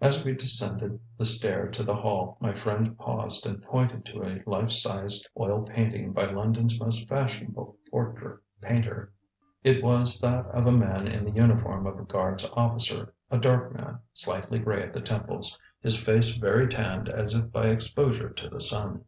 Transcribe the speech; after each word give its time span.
ŌĆØ 0.00 0.06
As 0.08 0.24
we 0.24 0.32
descended 0.32 1.00
the 1.18 1.26
stair 1.26 1.68
to 1.68 1.82
the 1.82 1.94
hall 1.96 2.38
my 2.40 2.54
friend 2.54 2.96
paused 2.96 3.44
and 3.44 3.60
pointed 3.62 4.06
to 4.06 4.22
a 4.22 4.40
life 4.48 4.72
sized 4.72 5.28
oil 5.38 5.60
painting 5.64 6.14
by 6.14 6.24
London's 6.24 6.80
most 6.80 7.06
fashionable 7.06 7.76
portrait 7.90 8.40
painter. 8.62 9.12
It 9.62 9.84
was 9.84 10.18
that 10.22 10.46
of 10.46 10.66
a 10.66 10.72
man 10.72 11.06
in 11.06 11.26
the 11.26 11.30
uniform 11.38 11.86
of 11.86 11.98
a 11.98 12.04
Guards 12.04 12.48
officer, 12.54 13.12
a 13.30 13.36
dark 13.36 13.74
man, 13.74 13.98
slightly 14.14 14.58
gray 14.60 14.82
at 14.82 14.94
the 14.94 15.02
temples, 15.02 15.58
his 15.82 16.02
face 16.02 16.34
very 16.36 16.66
tanned 16.66 17.10
as 17.10 17.34
if 17.34 17.52
by 17.52 17.66
exposure 17.68 18.30
to 18.30 18.48
the 18.48 18.62
sun. 18.62 19.04